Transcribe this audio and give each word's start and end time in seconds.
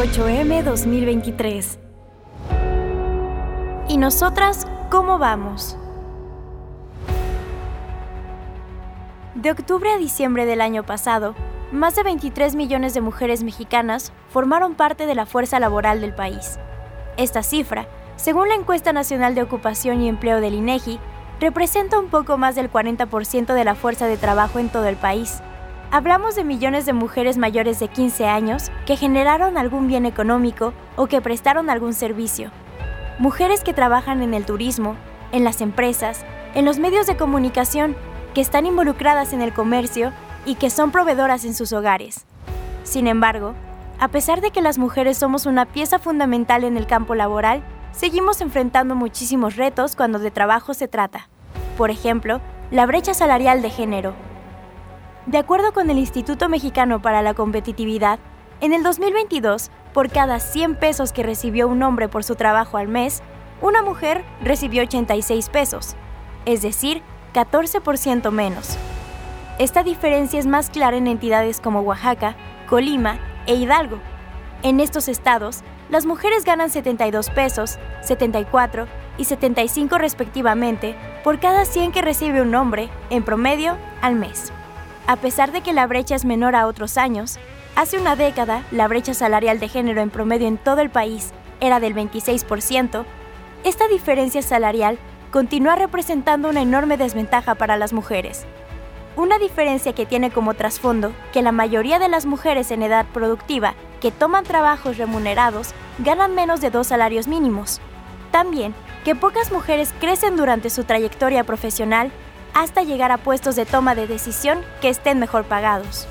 8M 0.00 0.62
2023. 0.62 1.78
¿Y 3.86 3.98
nosotras 3.98 4.66
cómo 4.88 5.18
vamos? 5.18 5.76
De 9.34 9.50
octubre 9.50 9.90
a 9.90 9.98
diciembre 9.98 10.46
del 10.46 10.62
año 10.62 10.86
pasado, 10.86 11.34
más 11.70 11.96
de 11.96 12.02
23 12.04 12.54
millones 12.54 12.94
de 12.94 13.02
mujeres 13.02 13.42
mexicanas 13.42 14.14
formaron 14.30 14.74
parte 14.74 15.04
de 15.04 15.14
la 15.14 15.26
fuerza 15.26 15.60
laboral 15.60 16.00
del 16.00 16.14
país. 16.14 16.58
Esta 17.18 17.42
cifra, 17.42 17.86
según 18.16 18.48
la 18.48 18.54
encuesta 18.54 18.94
nacional 18.94 19.34
de 19.34 19.42
ocupación 19.42 20.00
y 20.00 20.08
empleo 20.08 20.40
del 20.40 20.54
INEGI, 20.54 20.98
representa 21.40 21.98
un 21.98 22.08
poco 22.08 22.38
más 22.38 22.54
del 22.54 22.72
40% 22.72 23.52
de 23.52 23.64
la 23.64 23.74
fuerza 23.74 24.06
de 24.06 24.16
trabajo 24.16 24.60
en 24.60 24.70
todo 24.70 24.86
el 24.86 24.96
país. 24.96 25.42
Hablamos 25.92 26.36
de 26.36 26.44
millones 26.44 26.86
de 26.86 26.92
mujeres 26.92 27.36
mayores 27.36 27.80
de 27.80 27.88
15 27.88 28.24
años 28.24 28.70
que 28.86 28.96
generaron 28.96 29.58
algún 29.58 29.88
bien 29.88 30.06
económico 30.06 30.72
o 30.94 31.08
que 31.08 31.20
prestaron 31.20 31.68
algún 31.68 31.94
servicio. 31.94 32.52
Mujeres 33.18 33.64
que 33.64 33.74
trabajan 33.74 34.22
en 34.22 34.32
el 34.32 34.46
turismo, 34.46 34.94
en 35.32 35.42
las 35.42 35.60
empresas, 35.60 36.24
en 36.54 36.64
los 36.64 36.78
medios 36.78 37.08
de 37.08 37.16
comunicación, 37.16 37.96
que 38.34 38.40
están 38.40 38.66
involucradas 38.66 39.32
en 39.32 39.40
el 39.40 39.52
comercio 39.52 40.12
y 40.46 40.54
que 40.54 40.70
son 40.70 40.92
proveedoras 40.92 41.44
en 41.44 41.54
sus 41.54 41.72
hogares. 41.72 42.24
Sin 42.84 43.08
embargo, 43.08 43.54
a 43.98 44.06
pesar 44.06 44.40
de 44.40 44.52
que 44.52 44.62
las 44.62 44.78
mujeres 44.78 45.18
somos 45.18 45.44
una 45.44 45.66
pieza 45.66 45.98
fundamental 45.98 46.62
en 46.62 46.76
el 46.76 46.86
campo 46.86 47.16
laboral, 47.16 47.64
seguimos 47.90 48.40
enfrentando 48.40 48.94
muchísimos 48.94 49.56
retos 49.56 49.96
cuando 49.96 50.20
de 50.20 50.30
trabajo 50.30 50.72
se 50.72 50.86
trata. 50.86 51.28
Por 51.76 51.90
ejemplo, 51.90 52.40
la 52.70 52.86
brecha 52.86 53.12
salarial 53.12 53.60
de 53.60 53.70
género. 53.70 54.29
De 55.30 55.38
acuerdo 55.38 55.72
con 55.72 55.88
el 55.90 55.98
Instituto 55.98 56.48
Mexicano 56.48 57.00
para 57.00 57.22
la 57.22 57.34
Competitividad, 57.34 58.18
en 58.60 58.72
el 58.72 58.82
2022, 58.82 59.70
por 59.94 60.10
cada 60.10 60.40
100 60.40 60.74
pesos 60.74 61.12
que 61.12 61.22
recibió 61.22 61.68
un 61.68 61.84
hombre 61.84 62.08
por 62.08 62.24
su 62.24 62.34
trabajo 62.34 62.78
al 62.78 62.88
mes, 62.88 63.22
una 63.62 63.80
mujer 63.80 64.24
recibió 64.42 64.82
86 64.82 65.48
pesos, 65.50 65.94
es 66.46 66.62
decir, 66.62 67.02
14% 67.32 68.32
menos. 68.32 68.76
Esta 69.60 69.84
diferencia 69.84 70.40
es 70.40 70.46
más 70.46 70.68
clara 70.68 70.96
en 70.96 71.06
entidades 71.06 71.60
como 71.60 71.82
Oaxaca, 71.82 72.34
Colima 72.68 73.20
e 73.46 73.54
Hidalgo. 73.54 74.00
En 74.64 74.80
estos 74.80 75.06
estados, 75.06 75.60
las 75.90 76.06
mujeres 76.06 76.44
ganan 76.44 76.70
72 76.70 77.30
pesos, 77.30 77.78
74 78.02 78.88
y 79.16 79.26
75 79.26 79.96
respectivamente 79.96 80.96
por 81.22 81.38
cada 81.38 81.66
100 81.66 81.92
que 81.92 82.02
recibe 82.02 82.42
un 82.42 82.52
hombre, 82.56 82.90
en 83.10 83.22
promedio, 83.22 83.76
al 84.02 84.16
mes. 84.16 84.52
A 85.06 85.16
pesar 85.16 85.52
de 85.52 85.60
que 85.60 85.72
la 85.72 85.86
brecha 85.86 86.14
es 86.14 86.24
menor 86.24 86.54
a 86.54 86.66
otros 86.66 86.96
años, 86.96 87.38
hace 87.76 87.98
una 87.98 88.16
década 88.16 88.64
la 88.70 88.88
brecha 88.88 89.14
salarial 89.14 89.58
de 89.58 89.68
género 89.68 90.00
en 90.00 90.10
promedio 90.10 90.46
en 90.46 90.58
todo 90.58 90.80
el 90.80 90.90
país 90.90 91.32
era 91.60 91.80
del 91.80 91.94
26%, 91.94 93.04
esta 93.64 93.88
diferencia 93.88 94.42
salarial 94.42 94.98
continúa 95.30 95.76
representando 95.76 96.48
una 96.48 96.62
enorme 96.62 96.96
desventaja 96.96 97.54
para 97.54 97.76
las 97.76 97.92
mujeres. 97.92 98.46
Una 99.16 99.38
diferencia 99.38 99.92
que 99.92 100.06
tiene 100.06 100.30
como 100.30 100.54
trasfondo 100.54 101.12
que 101.32 101.42
la 101.42 101.52
mayoría 101.52 101.98
de 101.98 102.08
las 102.08 102.26
mujeres 102.26 102.70
en 102.70 102.82
edad 102.82 103.06
productiva 103.12 103.74
que 104.00 104.12
toman 104.12 104.44
trabajos 104.44 104.96
remunerados 104.96 105.74
ganan 105.98 106.34
menos 106.34 106.60
de 106.60 106.70
dos 106.70 106.86
salarios 106.86 107.28
mínimos. 107.28 107.80
También 108.30 108.74
que 109.04 109.14
pocas 109.14 109.52
mujeres 109.52 109.92
crecen 110.00 110.36
durante 110.36 110.70
su 110.70 110.84
trayectoria 110.84 111.44
profesional 111.44 112.10
hasta 112.60 112.82
llegar 112.82 113.10
a 113.10 113.16
puestos 113.16 113.56
de 113.56 113.64
toma 113.64 113.94
de 113.94 114.06
decisión 114.06 114.58
que 114.82 114.90
estén 114.90 115.18
mejor 115.18 115.44
pagados. 115.44 116.06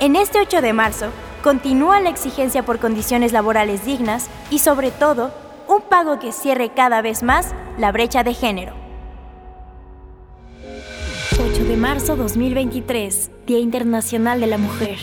En 0.00 0.16
este 0.16 0.40
8 0.40 0.60
de 0.60 0.72
marzo, 0.72 1.10
continúa 1.44 2.00
la 2.00 2.10
exigencia 2.10 2.64
por 2.64 2.80
condiciones 2.80 3.32
laborales 3.32 3.84
dignas 3.84 4.28
y 4.50 4.58
sobre 4.58 4.90
todo, 4.90 5.32
un 5.68 5.82
pago 5.82 6.18
que 6.18 6.32
cierre 6.32 6.70
cada 6.70 7.00
vez 7.00 7.22
más 7.22 7.52
la 7.78 7.92
brecha 7.92 8.24
de 8.24 8.34
género. 8.34 8.74
8 11.32 11.64
de 11.64 11.76
marzo 11.76 12.16
2023, 12.16 13.30
Día 13.46 13.60
Internacional 13.60 14.40
de 14.40 14.46
la 14.48 14.58
Mujer. 14.58 14.98